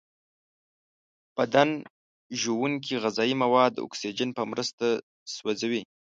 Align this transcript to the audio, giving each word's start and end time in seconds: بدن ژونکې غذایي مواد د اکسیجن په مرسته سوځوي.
بدن 1.37 1.69
ژونکې 2.41 2.93
غذایي 3.03 3.35
مواد 3.43 3.71
د 3.73 3.79
اکسیجن 3.87 4.29
په 4.37 4.43
مرسته 4.51 4.85
سوځوي. 5.35 5.81